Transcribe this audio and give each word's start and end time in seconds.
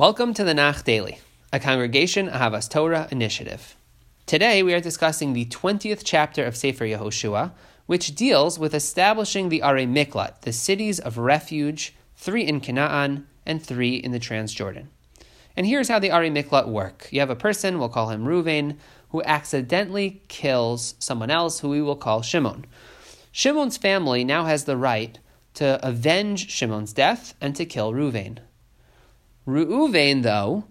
Welcome 0.00 0.32
to 0.32 0.44
the 0.44 0.54
Nach 0.54 0.82
Daily, 0.82 1.18
a 1.52 1.60
Congregation 1.60 2.30
Ahavas 2.30 2.70
Torah 2.70 3.06
initiative. 3.10 3.76
Today 4.24 4.62
we 4.62 4.72
are 4.72 4.80
discussing 4.80 5.34
the 5.34 5.44
20th 5.44 6.00
chapter 6.06 6.42
of 6.46 6.56
Sefer 6.56 6.86
Yehoshua, 6.86 7.52
which 7.84 8.14
deals 8.14 8.58
with 8.58 8.74
establishing 8.74 9.50
the 9.50 9.60
Arei 9.60 9.86
Miklat, 9.86 10.40
the 10.40 10.54
cities 10.54 11.00
of 11.00 11.18
refuge, 11.18 11.94
three 12.16 12.46
in 12.46 12.60
Canaan 12.60 13.26
and 13.44 13.62
three 13.62 13.96
in 13.96 14.12
the 14.12 14.18
Transjordan. 14.18 14.86
And 15.54 15.66
here's 15.66 15.88
how 15.88 15.98
the 15.98 16.08
Arei 16.08 16.32
Miklat 16.32 16.66
work. 16.66 17.08
You 17.10 17.20
have 17.20 17.28
a 17.28 17.36
person, 17.36 17.78
we'll 17.78 17.90
call 17.90 18.08
him 18.08 18.24
Reuven, 18.24 18.78
who 19.10 19.22
accidentally 19.24 20.22
kills 20.28 20.94
someone 20.98 21.30
else 21.30 21.60
who 21.60 21.68
we 21.68 21.82
will 21.82 21.94
call 21.94 22.22
Shimon. 22.22 22.64
Shimon's 23.32 23.76
family 23.76 24.24
now 24.24 24.46
has 24.46 24.64
the 24.64 24.78
right 24.78 25.18
to 25.52 25.78
avenge 25.86 26.48
Shimon's 26.50 26.94
death 26.94 27.34
and 27.38 27.54
to 27.54 27.66
kill 27.66 27.92
Reuven. 27.92 28.38
Reuven, 29.50 30.22
though, 30.22 30.64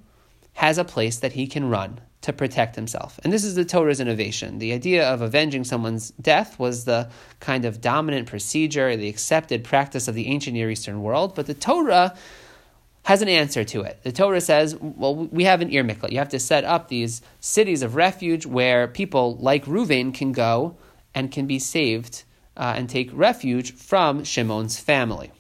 has 0.53 0.77
a 0.77 0.83
place 0.83 1.19
that 1.19 1.33
he 1.33 1.47
can 1.47 1.69
run 1.69 2.01
to 2.21 2.33
protect 2.33 2.75
himself. 2.75 3.19
And 3.23 3.31
this 3.31 3.45
is 3.45 3.55
the 3.55 3.63
Torah's 3.63 4.01
innovation. 4.01 4.59
The 4.59 4.73
idea 4.73 5.07
of 5.07 5.21
avenging 5.21 5.63
someone's 5.63 6.11
death 6.21 6.59
was 6.59 6.83
the 6.83 7.09
kind 7.39 7.63
of 7.63 7.79
dominant 7.79 8.27
procedure, 8.27 8.95
the 8.97 9.07
accepted 9.07 9.63
practice 9.63 10.07
of 10.07 10.15
the 10.15 10.27
ancient 10.27 10.53
Near 10.55 10.69
Eastern 10.69 11.01
world, 11.01 11.33
but 11.33 11.45
the 11.45 11.53
Torah 11.53 12.15
has 13.03 13.21
an 13.21 13.29
answer 13.29 13.63
to 13.63 13.81
it. 13.81 14.03
The 14.03 14.11
Torah 14.11 14.41
says, 14.41 14.75
well, 14.75 15.15
we 15.15 15.45
have 15.45 15.61
an 15.61 15.71
Ir 15.71 15.83
Miklat. 15.83 16.11
You 16.11 16.17
have 16.17 16.29
to 16.29 16.39
set 16.39 16.65
up 16.65 16.89
these 16.89 17.21
cities 17.39 17.81
of 17.81 17.95
refuge 17.95 18.45
where 18.45 18.87
people 18.87 19.37
like 19.37 19.65
Reuven 19.65 20.13
can 20.13 20.33
go 20.33 20.75
and 21.15 21.31
can 21.31 21.47
be 21.47 21.57
saved 21.57 22.23
uh, 22.57 22.73
and 22.75 22.89
take 22.89 23.09
refuge 23.13 23.73
from 23.73 24.23
Shimon's 24.23 24.77
family. 24.77 25.31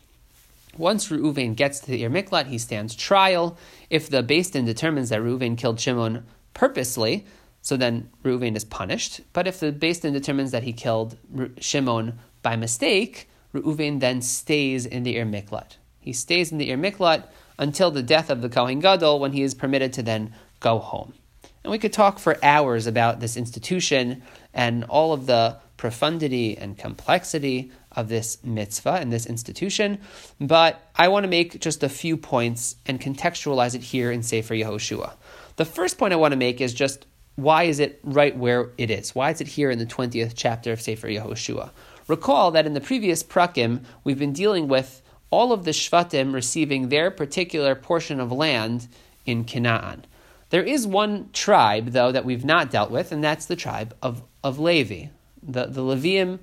Once 0.79 1.09
Reuven 1.09 1.57
gets 1.57 1.81
to 1.81 1.91
the 1.91 2.03
Ir 2.03 2.09
Miklat, 2.09 2.47
he 2.47 2.57
stands 2.57 2.95
trial. 2.95 3.57
If 3.89 4.09
the 4.09 4.23
Beis 4.23 4.49
Din 4.49 4.63
determines 4.63 5.09
that 5.09 5.19
Reuven 5.19 5.57
killed 5.57 5.77
Shimon 5.77 6.25
purposely, 6.53 7.25
so 7.61 7.75
then 7.75 8.09
Reuven 8.23 8.55
is 8.55 8.63
punished. 8.63 9.19
But 9.33 9.45
if 9.45 9.59
the 9.59 9.73
Beis 9.73 9.99
Din 9.99 10.13
determines 10.13 10.51
that 10.51 10.63
he 10.63 10.71
killed 10.71 11.17
Shimon 11.59 12.17
by 12.41 12.55
mistake, 12.55 13.29
Reuven 13.53 13.99
then 13.99 14.21
stays 14.21 14.85
in 14.85 15.03
the 15.03 15.17
Ir 15.17 15.25
Miklat. 15.25 15.75
He 15.99 16.13
stays 16.13 16.49
in 16.49 16.57
the 16.57 16.69
Ir 16.71 16.77
Miklat 16.77 17.25
until 17.57 17.91
the 17.91 18.01
death 18.01 18.29
of 18.29 18.41
the 18.41 18.47
Kohen 18.47 18.79
Gadol, 18.79 19.19
when 19.19 19.33
he 19.33 19.43
is 19.43 19.53
permitted 19.53 19.91
to 19.93 20.01
then 20.01 20.33
go 20.61 20.79
home. 20.79 21.13
And 21.61 21.71
we 21.71 21.77
could 21.77 21.91
talk 21.91 22.19
for 22.19 22.37
hours 22.41 22.87
about 22.87 23.19
this 23.19 23.35
institution 23.35 24.23
and 24.53 24.85
all 24.85 25.11
of 25.11 25.25
the 25.25 25.57
profundity 25.75 26.57
and 26.57 26.77
complexity 26.77 27.69
of 27.93 28.07
this 28.07 28.37
mitzvah 28.43 28.93
and 28.93 29.11
this 29.11 29.25
institution, 29.25 29.99
but 30.39 30.89
I 30.95 31.07
want 31.07 31.23
to 31.23 31.29
make 31.29 31.59
just 31.59 31.83
a 31.83 31.89
few 31.89 32.17
points 32.17 32.75
and 32.85 33.01
contextualize 33.01 33.75
it 33.75 33.81
here 33.81 34.11
in 34.11 34.23
Sefer 34.23 34.53
Yehoshua. 34.53 35.13
The 35.55 35.65
first 35.65 35.97
point 35.97 36.13
I 36.13 36.17
want 36.17 36.31
to 36.31 36.37
make 36.37 36.61
is 36.61 36.73
just 36.73 37.05
why 37.35 37.63
is 37.63 37.79
it 37.79 37.99
right 38.03 38.35
where 38.37 38.71
it 38.77 38.91
is? 38.91 39.15
Why 39.15 39.31
is 39.31 39.41
it 39.41 39.47
here 39.47 39.71
in 39.71 39.79
the 39.79 39.85
20th 39.85 40.33
chapter 40.35 40.71
of 40.71 40.81
Sefer 40.81 41.07
Yehoshua? 41.07 41.71
Recall 42.07 42.51
that 42.51 42.65
in 42.65 42.73
the 42.73 42.81
previous 42.81 43.23
prakim, 43.23 43.83
we've 44.03 44.19
been 44.19 44.33
dealing 44.33 44.67
with 44.67 45.01
all 45.29 45.53
of 45.53 45.63
the 45.63 45.71
Shvatim 45.71 46.33
receiving 46.33 46.89
their 46.89 47.11
particular 47.11 47.75
portion 47.75 48.19
of 48.19 48.31
land 48.31 48.87
in 49.25 49.43
Canaan. 49.43 50.05
There 50.49 50.63
is 50.63 50.87
one 50.87 51.29
tribe, 51.31 51.91
though, 51.91 52.11
that 52.11 52.25
we've 52.25 52.43
not 52.43 52.71
dealt 52.71 52.89
with, 52.89 53.11
and 53.11 53.23
that's 53.23 53.45
the 53.45 53.55
tribe 53.55 53.95
of, 54.01 54.23
of 54.43 54.59
Levi. 54.59 55.07
The, 55.43 55.67
the 55.67 55.81
Leviim 55.81 56.39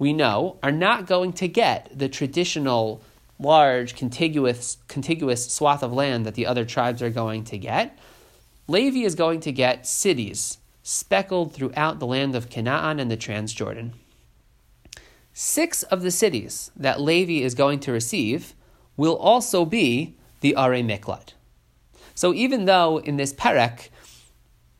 we 0.00 0.14
know, 0.14 0.56
are 0.62 0.72
not 0.72 1.06
going 1.06 1.34
to 1.34 1.46
get 1.46 1.90
the 1.96 2.08
traditional 2.08 3.02
large 3.38 3.94
contiguous 3.94 4.78
contiguous 4.88 5.46
swath 5.52 5.82
of 5.82 5.92
land 5.92 6.24
that 6.24 6.34
the 6.34 6.46
other 6.46 6.64
tribes 6.64 7.02
are 7.02 7.10
going 7.10 7.44
to 7.44 7.58
get. 7.58 7.96
Levi 8.66 9.00
is 9.00 9.14
going 9.14 9.40
to 9.40 9.52
get 9.52 9.86
cities 9.86 10.56
speckled 10.82 11.52
throughout 11.52 11.98
the 11.98 12.06
land 12.06 12.34
of 12.34 12.48
Canaan 12.48 12.98
and 12.98 13.10
the 13.10 13.16
Transjordan. 13.16 13.90
Six 15.34 15.82
of 15.84 16.00
the 16.00 16.10
cities 16.10 16.70
that 16.74 17.00
Levi 17.00 17.44
is 17.44 17.54
going 17.54 17.78
to 17.80 17.92
receive 17.92 18.54
will 18.96 19.16
also 19.16 19.66
be 19.66 20.16
the 20.40 20.54
Arei 20.56 20.82
Miklat. 20.82 21.34
So 22.14 22.32
even 22.32 22.64
though 22.64 22.98
in 22.98 23.18
this 23.18 23.34
Perek 23.34 23.90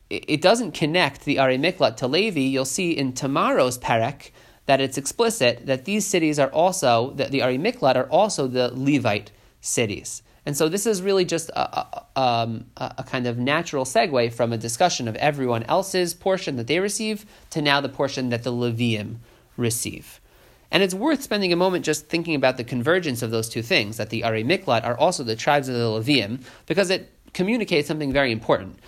it 0.09 0.41
doesn't 0.41 0.73
connect 0.73 1.25
the 1.25 1.35
Arei 1.35 1.59
Miklat 1.59 1.95
to 1.97 2.07
Levi, 2.07 2.39
you'll 2.39 2.65
see 2.65 2.91
in 2.91 3.13
tomorrow's 3.13 3.77
Perek 3.77 4.31
that 4.65 4.79
it's 4.79 4.97
explicit 4.97 5.65
that 5.65 5.85
these 5.85 6.05
cities 6.05 6.39
are 6.39 6.49
also, 6.49 7.11
that 7.11 7.31
the 7.31 7.41
Ari 7.41 7.57
Miklat 7.57 7.95
are 7.95 8.09
also 8.09 8.47
the 8.47 8.71
Levite 8.73 9.31
cities. 9.59 10.23
And 10.45 10.57
so 10.57 10.69
this 10.69 10.87
is 10.87 11.01
really 11.01 11.25
just 11.25 11.49
a, 11.51 11.79
a, 12.15 12.19
um, 12.19 12.65
a, 12.77 13.03
kind 13.03 13.27
of 13.27 13.37
natural 13.37 13.85
segue 13.85 14.33
from 14.33 14.51
a 14.51 14.57
discussion 14.57 15.07
of 15.07 15.15
everyone 15.17 15.63
else's 15.63 16.13
portion 16.13 16.55
that 16.55 16.67
they 16.67 16.79
receive 16.79 17.25
to 17.51 17.61
now 17.61 17.79
the 17.79 17.89
portion 17.89 18.29
that 18.29 18.43
the 18.43 18.51
Leviim 18.51 19.17
receive. 19.55 20.19
And 20.71 20.81
it's 20.81 20.95
worth 20.95 21.21
spending 21.21 21.53
a 21.53 21.57
moment 21.57 21.85
just 21.85 22.07
thinking 22.07 22.33
about 22.33 22.57
the 22.57 22.63
convergence 22.63 23.21
of 23.21 23.29
those 23.29 23.49
two 23.49 23.61
things, 23.61 23.97
that 23.97 24.09
the 24.09 24.23
Ari 24.23 24.43
Miklat 24.43 24.83
are 24.83 24.97
also 24.97 25.23
the 25.23 25.35
tribes 25.35 25.67
of 25.69 25.75
the 25.75 25.81
Leviim, 25.81 26.41
because 26.65 26.89
it 26.89 27.11
communicates 27.33 27.87
something 27.87 28.11
very 28.11 28.31
important. 28.31 28.79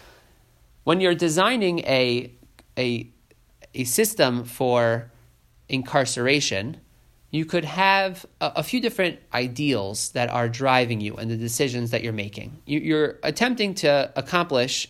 When 0.85 1.01
you're 1.01 1.13
designing 1.13 1.79
a, 1.79 2.31
a, 2.77 3.09
a 3.75 3.83
system 3.83 4.43
for 4.43 5.11
incarceration, 5.73 6.77
you 7.31 7.45
could 7.45 7.65
have 7.65 8.25
a, 8.39 8.51
a, 8.57 8.63
few 8.63 8.79
different 8.79 9.19
ideals 9.33 10.11
that 10.11 10.29
are 10.29 10.47
driving 10.47 11.01
you 11.01 11.15
and 11.15 11.31
the 11.31 11.35
decisions 11.35 11.89
that 11.89 12.03
you're 12.03 12.13
making. 12.13 12.61
You, 12.67 12.95
are 12.95 13.19
attempting 13.23 13.73
to 13.75 14.13
accomplish 14.15 14.87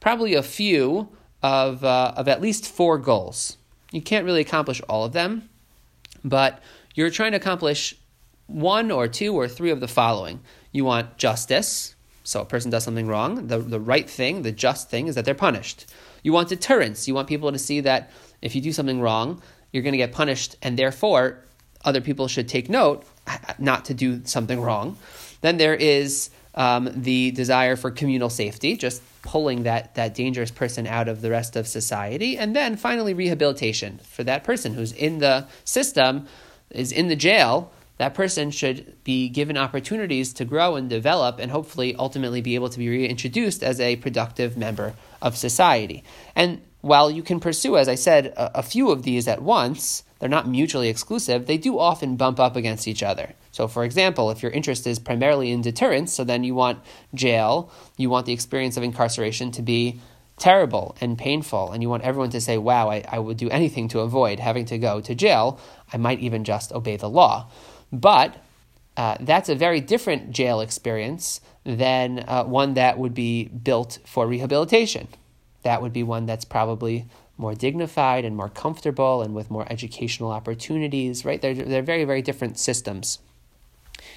probably 0.00 0.34
a 0.34 0.42
few 0.42 1.08
of, 1.40 1.84
uh, 1.84 2.14
of 2.16 2.26
at 2.26 2.40
least 2.40 2.66
four 2.66 2.98
goals. 2.98 3.58
You 3.92 4.02
can't 4.02 4.24
really 4.24 4.40
accomplish 4.40 4.80
all 4.88 5.04
of 5.04 5.12
them, 5.12 5.48
but 6.24 6.60
you're 6.96 7.10
trying 7.10 7.30
to 7.30 7.36
accomplish 7.36 7.94
one 8.46 8.90
or 8.90 9.06
two 9.06 9.34
or 9.34 9.46
three 9.46 9.70
of 9.70 9.78
the 9.78 9.88
following. 9.88 10.40
You 10.72 10.84
want 10.84 11.16
justice, 11.16 11.94
so 12.24 12.40
a 12.40 12.44
person 12.44 12.72
does 12.72 12.82
something 12.82 13.06
wrong. 13.06 13.46
The, 13.46 13.58
the 13.58 13.78
right 13.78 14.10
thing, 14.10 14.42
the 14.42 14.50
just 14.50 14.90
thing, 14.90 15.06
is 15.06 15.14
that 15.14 15.24
they're 15.24 15.34
punished. 15.34 15.86
You 16.24 16.32
want 16.32 16.48
deterrence. 16.48 17.06
You 17.06 17.14
want 17.14 17.28
people 17.28 17.52
to 17.52 17.58
see 17.58 17.80
that 17.82 18.10
if 18.42 18.54
you 18.54 18.60
do 18.60 18.72
something 18.72 19.00
wrong, 19.00 19.40
you're 19.74 19.82
going 19.82 19.92
to 19.92 19.98
get 19.98 20.12
punished, 20.12 20.54
and 20.62 20.78
therefore 20.78 21.40
other 21.84 22.00
people 22.00 22.28
should 22.28 22.48
take 22.48 22.70
note 22.70 23.04
not 23.58 23.84
to 23.86 23.92
do 23.92 24.24
something 24.24 24.60
wrong. 24.60 24.96
Then 25.40 25.56
there 25.56 25.74
is 25.74 26.30
um, 26.54 26.88
the 26.94 27.32
desire 27.32 27.74
for 27.74 27.90
communal 27.90 28.30
safety, 28.30 28.76
just 28.76 29.02
pulling 29.22 29.64
that, 29.64 29.96
that 29.96 30.14
dangerous 30.14 30.52
person 30.52 30.86
out 30.86 31.08
of 31.08 31.22
the 31.22 31.30
rest 31.30 31.56
of 31.56 31.66
society. 31.66 32.38
And 32.38 32.54
then 32.54 32.76
finally, 32.76 33.14
rehabilitation 33.14 33.98
for 34.04 34.22
that 34.22 34.44
person 34.44 34.74
who's 34.74 34.92
in 34.92 35.18
the 35.18 35.48
system, 35.64 36.28
is 36.70 36.92
in 36.92 37.08
the 37.08 37.16
jail. 37.16 37.72
That 37.98 38.14
person 38.14 38.52
should 38.52 39.02
be 39.02 39.28
given 39.28 39.56
opportunities 39.56 40.32
to 40.34 40.44
grow 40.44 40.76
and 40.76 40.88
develop 40.88 41.40
and 41.40 41.50
hopefully 41.50 41.96
ultimately 41.96 42.40
be 42.40 42.54
able 42.54 42.68
to 42.68 42.78
be 42.78 42.88
reintroduced 42.88 43.64
as 43.64 43.80
a 43.80 43.96
productive 43.96 44.56
member 44.56 44.94
of 45.20 45.36
society. 45.36 46.04
And 46.36 46.60
while 46.84 47.10
you 47.10 47.22
can 47.22 47.40
pursue, 47.40 47.78
as 47.78 47.88
I 47.88 47.94
said, 47.94 48.26
a, 48.36 48.58
a, 48.58 48.62
few 48.62 48.90
of 48.90 49.04
these 49.04 49.26
at 49.26 49.40
once, 49.40 50.04
they're 50.18 50.28
not 50.28 50.46
mutually 50.46 50.90
exclusive, 50.90 51.46
they 51.46 51.56
do 51.56 51.78
often 51.78 52.16
bump 52.16 52.38
up 52.38 52.56
against 52.56 52.86
each 52.86 53.02
other. 53.02 53.32
So, 53.52 53.66
for 53.68 53.84
example, 53.84 54.30
if 54.30 54.42
your 54.42 54.52
interest 54.52 54.86
is 54.86 54.98
primarily 54.98 55.50
in 55.50 55.62
deterrence, 55.62 56.12
so 56.12 56.24
then 56.24 56.44
you 56.44 56.54
want 56.54 56.80
jail, 57.14 57.72
you 57.96 58.10
want 58.10 58.26
the 58.26 58.34
experience 58.34 58.76
of 58.76 58.82
incarceration 58.82 59.50
to 59.52 59.62
be 59.62 59.98
terrible 60.36 60.94
and 61.00 61.16
painful, 61.16 61.72
and 61.72 61.82
you 61.82 61.88
want 61.88 62.02
everyone 62.02 62.28
to 62.30 62.40
say, 62.40 62.58
wow, 62.58 62.90
I, 62.90 63.02
I 63.08 63.18
would 63.18 63.38
do 63.38 63.48
anything 63.48 63.88
to 63.88 64.00
avoid 64.00 64.38
having 64.38 64.66
to 64.66 64.76
go 64.76 65.00
to 65.00 65.14
jail, 65.14 65.58
I 65.90 65.96
might 65.96 66.20
even 66.20 66.44
just 66.44 66.70
obey 66.70 66.98
the 66.98 67.08
law. 67.08 67.48
But 67.90 68.36
uh, 68.98 69.16
that's 69.20 69.48
a 69.48 69.54
very 69.54 69.80
different 69.80 70.32
jail 70.32 70.60
experience 70.60 71.40
than 71.64 72.26
uh, 72.28 72.44
one 72.44 72.74
that 72.74 72.98
would 72.98 73.14
be 73.14 73.44
built 73.44 74.00
for 74.04 74.26
rehabilitation 74.26 75.08
that 75.64 75.82
would 75.82 75.92
be 75.92 76.02
one 76.02 76.26
that's 76.26 76.44
probably 76.44 77.06
more 77.36 77.54
dignified 77.54 78.24
and 78.24 78.36
more 78.36 78.48
comfortable 78.48 79.22
and 79.22 79.34
with 79.34 79.50
more 79.50 79.66
educational 79.70 80.30
opportunities, 80.30 81.24
right? 81.24 81.42
They're, 81.42 81.54
they're 81.54 81.82
very, 81.82 82.04
very 82.04 82.22
different 82.22 82.58
systems. 82.58 83.18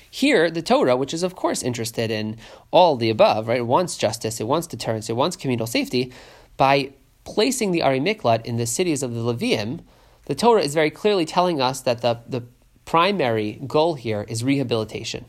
Here, 0.09 0.51
the 0.51 0.61
Torah, 0.61 0.95
which 0.95 1.13
is 1.13 1.23
of 1.23 1.35
course 1.35 1.63
interested 1.63 2.11
in 2.11 2.38
all 2.71 2.95
the 2.95 3.09
above, 3.09 3.47
right? 3.47 3.59
It 3.59 3.67
wants 3.67 3.97
justice, 3.97 4.39
it 4.39 4.47
wants 4.47 4.67
deterrence, 4.67 5.09
it 5.09 5.15
wants 5.15 5.35
communal 5.35 5.67
safety. 5.67 6.11
By 6.57 6.91
placing 7.23 7.71
the 7.71 7.81
Ari 7.81 7.99
Miklat 7.99 8.45
in 8.45 8.57
the 8.57 8.65
cities 8.65 9.03
of 9.03 9.13
the 9.13 9.21
Leviim, 9.21 9.81
the 10.25 10.35
Torah 10.35 10.61
is 10.61 10.73
very 10.73 10.89
clearly 10.89 11.25
telling 11.25 11.61
us 11.61 11.81
that 11.81 12.01
the, 12.01 12.19
the 12.27 12.44
primary 12.85 13.61
goal 13.65 13.95
here 13.95 14.25
is 14.27 14.44
rehabilitation. 14.44 15.25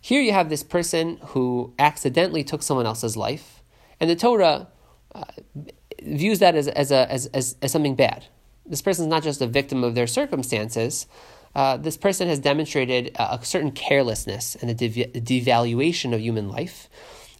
Here 0.00 0.20
you 0.20 0.32
have 0.32 0.48
this 0.48 0.62
person 0.62 1.18
who 1.28 1.72
accidentally 1.78 2.44
took 2.44 2.62
someone 2.62 2.86
else's 2.86 3.16
life, 3.16 3.62
and 3.98 4.08
the 4.08 4.16
Torah 4.16 4.68
uh, 5.16 5.24
views 6.02 6.38
that 6.40 6.54
as, 6.54 6.68
as, 6.68 6.90
a, 6.90 7.10
as, 7.10 7.26
as, 7.26 7.56
as 7.62 7.72
something 7.72 7.94
bad. 7.94 8.26
This 8.66 8.82
person 8.82 9.04
is 9.04 9.08
not 9.08 9.22
just 9.22 9.40
a 9.40 9.46
victim 9.46 9.84
of 9.84 9.94
their 9.94 10.06
circumstances. 10.06 11.06
Uh, 11.54 11.76
this 11.76 11.96
person 11.96 12.28
has 12.28 12.38
demonstrated 12.38 13.14
a, 13.16 13.34
a 13.34 13.44
certain 13.44 13.72
carelessness 13.72 14.56
and 14.56 14.70
a 14.70 14.74
dev- 14.74 15.12
devaluation 15.14 16.12
of 16.12 16.20
human 16.20 16.48
life. 16.48 16.88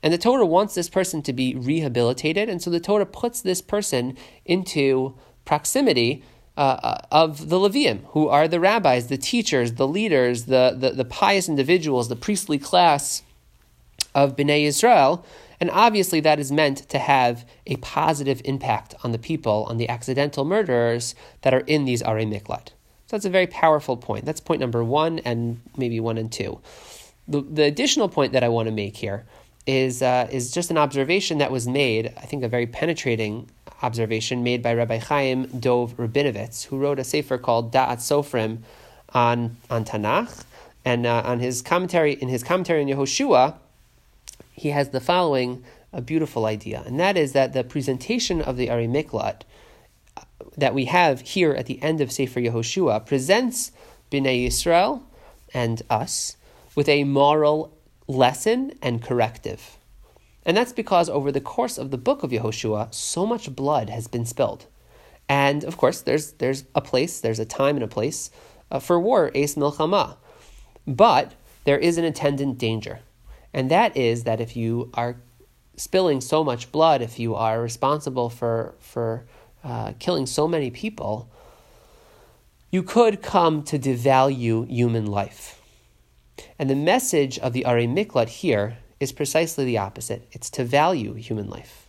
And 0.02 0.12
the 0.12 0.18
Torah 0.18 0.46
wants 0.46 0.74
this 0.74 0.88
person 0.88 1.22
to 1.22 1.32
be 1.32 1.54
rehabilitated, 1.54 2.48
and 2.48 2.62
so 2.62 2.70
the 2.70 2.80
Torah 2.80 3.06
puts 3.06 3.40
this 3.40 3.60
person 3.60 4.16
into 4.44 5.16
proximity 5.44 6.22
uh, 6.56 6.78
uh 6.82 6.98
of 7.10 7.50
the 7.50 7.56
Leviim, 7.56 8.04
who 8.10 8.28
are 8.28 8.48
the 8.48 8.60
rabbis, 8.60 9.08
the 9.08 9.18
teachers, 9.18 9.74
the 9.74 9.86
leaders, 9.86 10.44
the, 10.44 10.74
the, 10.78 10.90
the 10.90 11.04
pious 11.04 11.48
individuals, 11.48 12.08
the 12.08 12.16
priestly 12.16 12.58
class 12.58 13.22
of 14.14 14.36
Bnei 14.36 14.64
Israel. 14.64 15.24
And 15.60 15.70
obviously, 15.70 16.20
that 16.20 16.38
is 16.38 16.52
meant 16.52 16.88
to 16.88 16.98
have 16.98 17.44
a 17.66 17.76
positive 17.76 18.42
impact 18.44 18.94
on 19.02 19.12
the 19.12 19.18
people, 19.18 19.66
on 19.68 19.76
the 19.78 19.88
accidental 19.88 20.44
murderers 20.44 21.14
that 21.42 21.54
are 21.54 21.60
in 21.60 21.84
these 21.84 22.02
Arei 22.02 22.26
Miklat. 22.26 22.68
So 23.06 23.16
that's 23.16 23.24
a 23.24 23.30
very 23.30 23.46
powerful 23.46 23.96
point. 23.96 24.24
That's 24.24 24.40
point 24.40 24.60
number 24.60 24.82
one 24.82 25.20
and 25.20 25.60
maybe 25.76 26.00
one 26.00 26.18
and 26.18 26.30
two. 26.30 26.60
The, 27.28 27.40
the 27.40 27.62
additional 27.64 28.08
point 28.08 28.32
that 28.32 28.44
I 28.44 28.48
want 28.48 28.66
to 28.66 28.72
make 28.72 28.96
here 28.96 29.24
is, 29.66 30.02
uh, 30.02 30.28
is 30.30 30.50
just 30.50 30.70
an 30.70 30.78
observation 30.78 31.38
that 31.38 31.50
was 31.50 31.66
made, 31.66 32.12
I 32.16 32.26
think 32.26 32.44
a 32.44 32.48
very 32.48 32.66
penetrating 32.66 33.48
observation 33.82 34.42
made 34.42 34.62
by 34.62 34.74
Rabbi 34.74 34.98
Chaim 34.98 35.46
Dov 35.46 35.96
Rabinovitz, 35.96 36.66
who 36.66 36.78
wrote 36.78 36.98
a 36.98 37.04
sefer 37.04 37.38
called 37.38 37.72
Da'at 37.72 37.98
Sofrim 37.98 38.58
on, 39.10 39.56
on 39.70 39.84
Tanakh. 39.84 40.44
And 40.84 41.04
uh, 41.04 41.22
on 41.24 41.40
his 41.40 41.62
commentary, 41.62 42.12
in 42.12 42.28
his 42.28 42.44
commentary 42.44 42.80
on 42.80 42.86
Yehoshua, 42.86 43.56
he 44.56 44.70
has 44.70 44.88
the 44.88 45.00
following 45.00 45.62
a 45.92 46.00
beautiful 46.00 46.46
idea, 46.46 46.82
and 46.86 46.98
that 46.98 47.16
is 47.16 47.32
that 47.32 47.52
the 47.52 47.62
presentation 47.62 48.40
of 48.40 48.56
the 48.56 48.70
Ari 48.70 48.88
Miklat 48.88 49.42
uh, 50.16 50.22
that 50.56 50.74
we 50.74 50.86
have 50.86 51.20
here 51.20 51.52
at 51.52 51.66
the 51.66 51.80
end 51.82 52.00
of 52.00 52.10
Sefer 52.10 52.40
Yehoshua 52.40 53.06
presents 53.06 53.70
Bnei 54.10 54.46
Yisrael 54.46 55.02
and 55.52 55.82
us 55.88 56.36
with 56.74 56.88
a 56.88 57.04
moral 57.04 57.76
lesson 58.08 58.72
and 58.82 59.02
corrective. 59.02 59.76
And 60.44 60.56
that's 60.56 60.72
because 60.72 61.08
over 61.08 61.32
the 61.32 61.40
course 61.40 61.76
of 61.76 61.90
the 61.90 61.98
book 61.98 62.22
of 62.22 62.30
Yehoshua, 62.30 62.94
so 62.94 63.26
much 63.26 63.54
blood 63.54 63.90
has 63.90 64.06
been 64.06 64.24
spilled. 64.24 64.66
And 65.28 65.64
of 65.64 65.76
course, 65.76 66.00
there's, 66.00 66.32
there's 66.32 66.64
a 66.74 66.80
place, 66.80 67.20
there's 67.20 67.40
a 67.40 67.44
time 67.44 67.76
and 67.76 67.84
a 67.84 67.88
place 67.88 68.30
uh, 68.70 68.78
for 68.78 69.00
war, 69.00 69.30
Eis 69.34 69.56
Milchama. 69.56 70.16
But 70.86 71.32
there 71.64 71.78
is 71.78 71.98
an 71.98 72.04
attendant 72.04 72.58
danger. 72.58 73.00
And 73.56 73.70
that 73.70 73.96
is 73.96 74.24
that 74.24 74.38
if 74.38 74.54
you 74.54 74.90
are 74.92 75.16
spilling 75.76 76.20
so 76.20 76.44
much 76.44 76.70
blood, 76.70 77.00
if 77.00 77.18
you 77.18 77.34
are 77.34 77.58
responsible 77.58 78.28
for, 78.28 78.74
for 78.80 79.24
uh, 79.64 79.94
killing 79.98 80.26
so 80.26 80.46
many 80.46 80.70
people, 80.70 81.30
you 82.70 82.82
could 82.82 83.22
come 83.22 83.62
to 83.62 83.78
devalue 83.78 84.68
human 84.68 85.06
life. 85.06 85.62
And 86.58 86.68
the 86.68 86.76
message 86.76 87.38
of 87.38 87.54
the 87.54 87.64
Arei 87.66 87.88
Miklat 87.88 88.28
here 88.28 88.76
is 89.00 89.10
precisely 89.10 89.64
the 89.64 89.78
opposite 89.78 90.28
it's 90.32 90.50
to 90.50 90.62
value 90.62 91.14
human 91.14 91.48
life. 91.48 91.88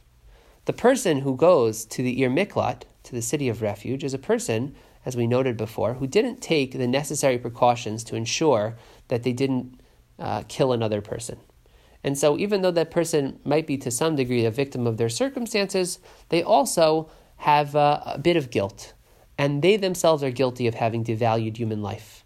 The 0.64 0.74
person 0.74 1.20
who 1.20 1.36
goes 1.36 1.84
to 1.88 2.02
the 2.02 2.22
Ir 2.22 2.30
Miklat, 2.30 2.84
to 3.04 3.12
the 3.12 3.22
city 3.22 3.50
of 3.50 3.62
refuge, 3.62 4.06
is 4.06 4.14
a 4.14 4.18
person, 4.18 4.74
as 5.06 5.18
we 5.18 5.28
noted 5.28 5.58
before, 5.58 5.96
who 5.96 6.08
didn't 6.08 6.42
take 6.42 6.72
the 6.72 6.88
necessary 6.88 7.38
precautions 7.38 8.06
to 8.06 8.16
ensure 8.16 8.78
that 9.10 9.24
they 9.24 9.34
didn't 9.34 9.82
uh, 10.18 10.44
kill 10.48 10.72
another 10.72 11.02
person. 11.02 11.38
And 12.08 12.18
so, 12.18 12.38
even 12.38 12.62
though 12.62 12.72
that 12.72 12.90
person 12.90 13.38
might 13.44 13.68
be 13.68 13.78
to 13.80 13.92
some 13.92 14.16
degree 14.16 14.46
a 14.46 14.50
victim 14.50 14.88
of 14.88 14.96
their 14.96 15.10
circumstances, 15.10 16.00
they 16.30 16.42
also 16.42 17.10
have 17.36 17.76
uh, 17.76 18.02
a 18.06 18.18
bit 18.18 18.38
of 18.38 18.50
guilt. 18.50 18.94
And 19.38 19.62
they 19.62 19.76
themselves 19.76 20.24
are 20.24 20.32
guilty 20.32 20.68
of 20.68 20.76
having 20.76 21.04
devalued 21.04 21.58
human 21.58 21.82
life. 21.82 22.24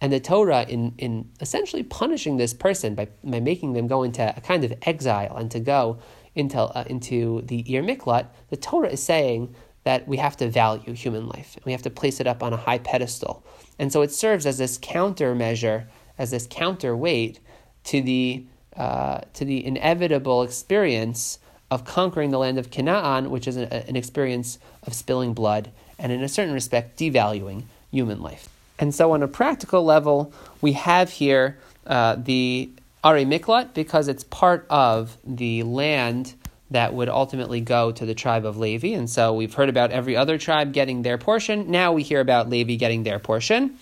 And 0.00 0.12
the 0.12 0.18
Torah, 0.18 0.64
in, 0.68 0.94
in 0.98 1.30
essentially 1.38 1.84
punishing 1.84 2.38
this 2.38 2.52
person 2.52 2.96
by, 2.96 3.06
by 3.22 3.38
making 3.38 3.74
them 3.74 3.86
go 3.86 4.02
into 4.02 4.36
a 4.36 4.40
kind 4.40 4.64
of 4.64 4.74
exile 4.82 5.36
and 5.36 5.48
to 5.52 5.60
go 5.60 6.00
into, 6.34 6.58
uh, 6.58 6.82
into 6.88 7.42
the 7.42 7.60
Ir 7.72 7.84
Miklat, 7.84 8.26
the 8.48 8.56
Torah 8.56 8.88
is 8.88 9.00
saying 9.00 9.54
that 9.84 10.08
we 10.08 10.16
have 10.16 10.36
to 10.38 10.50
value 10.50 10.92
human 10.92 11.28
life. 11.28 11.54
and 11.54 11.64
We 11.64 11.70
have 11.70 11.82
to 11.82 11.90
place 11.90 12.18
it 12.18 12.26
up 12.26 12.42
on 12.42 12.52
a 12.52 12.56
high 12.56 12.78
pedestal. 12.78 13.46
And 13.78 13.92
so 13.92 14.02
it 14.02 14.10
serves 14.10 14.44
as 14.44 14.58
this 14.58 14.76
countermeasure, 14.76 15.86
as 16.18 16.32
this 16.32 16.48
counterweight 16.50 17.38
to 17.84 18.02
the, 18.02 18.44
uh, 18.76 19.20
to 19.34 19.44
the 19.44 19.64
inevitable 19.64 20.42
experience 20.42 21.38
of 21.70 21.84
conquering 21.84 22.30
the 22.30 22.38
land 22.38 22.58
of 22.58 22.70
Canaan, 22.70 23.30
which 23.30 23.46
is 23.46 23.56
an, 23.56 23.64
an 23.64 23.96
experience 23.96 24.58
of 24.84 24.94
spilling 24.94 25.34
blood 25.34 25.70
and, 25.98 26.10
in 26.10 26.22
a 26.22 26.28
certain 26.28 26.54
respect, 26.54 26.98
devaluing 26.98 27.64
human 27.90 28.20
life. 28.20 28.48
And 28.78 28.94
so, 28.94 29.12
on 29.12 29.22
a 29.22 29.28
practical 29.28 29.84
level, 29.84 30.32
we 30.60 30.72
have 30.72 31.10
here 31.10 31.58
uh, 31.86 32.16
the 32.18 32.70
Ari 33.04 33.24
Miklat 33.24 33.74
because 33.74 34.08
it's 34.08 34.24
part 34.24 34.66
of 34.70 35.16
the 35.24 35.62
land 35.62 36.34
that 36.70 36.94
would 36.94 37.08
ultimately 37.08 37.60
go 37.60 37.90
to 37.92 38.06
the 38.06 38.14
tribe 38.14 38.46
of 38.46 38.56
Levi. 38.56 38.88
And 38.88 39.08
so, 39.08 39.34
we've 39.34 39.52
heard 39.52 39.68
about 39.68 39.90
every 39.90 40.16
other 40.16 40.38
tribe 40.38 40.72
getting 40.72 41.02
their 41.02 41.18
portion. 41.18 41.70
Now 41.70 41.92
we 41.92 42.02
hear 42.02 42.20
about 42.20 42.48
Levi 42.48 42.76
getting 42.76 43.02
their 43.02 43.18
portion. 43.18 43.76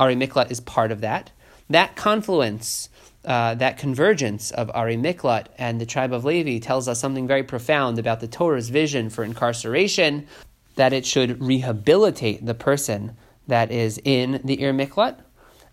Ari 0.00 0.16
Miklat 0.16 0.50
is 0.50 0.60
part 0.60 0.92
of 0.92 1.02
that. 1.02 1.30
That 1.70 1.96
confluence, 1.96 2.88
uh, 3.24 3.54
that 3.56 3.78
convergence 3.78 4.50
of 4.50 4.70
Ari 4.74 4.96
Miklat 4.96 5.46
and 5.58 5.80
the 5.80 5.86
tribe 5.86 6.12
of 6.12 6.24
Levi 6.24 6.58
tells 6.58 6.88
us 6.88 7.00
something 7.00 7.26
very 7.26 7.42
profound 7.42 7.98
about 7.98 8.20
the 8.20 8.28
Torah's 8.28 8.70
vision 8.70 9.10
for 9.10 9.24
incarceration, 9.24 10.26
that 10.76 10.92
it 10.92 11.04
should 11.04 11.42
rehabilitate 11.42 12.46
the 12.46 12.54
person 12.54 13.16
that 13.46 13.70
is 13.70 14.00
in 14.04 14.40
the 14.44 14.62
Ir 14.62 14.72
Miklat. 14.72 15.16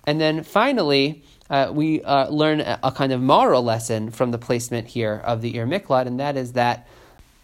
And 0.07 0.19
then 0.19 0.43
finally, 0.43 1.23
uh, 1.49 1.71
we 1.71 2.01
uh, 2.01 2.27
learn 2.29 2.61
a, 2.61 2.91
kind 2.95 3.13
of 3.13 3.21
moral 3.21 3.63
lesson 3.63 4.09
from 4.11 4.31
the 4.31 4.37
placement 4.37 4.87
here 4.87 5.21
of 5.23 5.41
the 5.41 5.55
Ir 5.57 5.67
Miklat, 5.67 6.07
and 6.07 6.19
that 6.19 6.35
is 6.35 6.53
that 6.53 6.87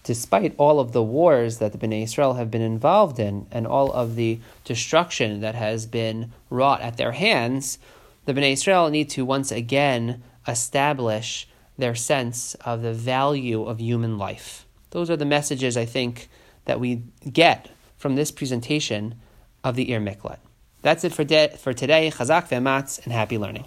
despite 0.03 0.55
all 0.57 0.79
of 0.79 0.91
the 0.91 1.03
wars 1.03 1.59
that 1.59 1.71
the 1.71 1.77
Bnei 1.77 2.03
Israel 2.03 2.33
have 2.33 2.49
been 2.49 2.61
involved 2.61 3.19
in 3.19 3.45
and 3.51 3.67
all 3.67 3.91
of 3.91 4.15
the 4.15 4.39
destruction 4.65 5.41
that 5.41 5.53
has 5.53 5.85
been 5.85 6.31
wrought 6.49 6.81
at 6.81 6.97
their 6.97 7.11
hands, 7.11 7.77
the 8.25 8.33
Bnei 8.33 8.53
Israel 8.53 8.89
need 8.89 9.09
to 9.11 9.25
once 9.25 9.51
again 9.51 10.23
establish 10.47 11.47
their 11.77 11.95
sense 11.95 12.55
of 12.65 12.81
the 12.81 12.93
value 12.93 13.63
of 13.63 13.79
human 13.79 14.17
life. 14.17 14.65
Those 14.91 15.09
are 15.09 15.17
the 15.17 15.25
messages 15.25 15.77
I 15.77 15.85
think 15.85 16.29
that 16.65 16.79
we 16.79 17.03
get 17.31 17.69
from 17.97 18.15
this 18.15 18.31
presentation 18.31 19.15
of 19.63 19.75
the 19.75 19.91
Ir 19.91 19.99
Miklat. 19.99 20.37
That's 20.81 21.03
it 21.03 21.13
for, 21.13 21.23
de- 21.23 21.55
for 21.57 21.73
today. 21.73 22.11
Chazak 22.13 22.49
ve'ematz 22.49 23.03
and 23.03 23.13
happy 23.13 23.37
learning. 23.37 23.65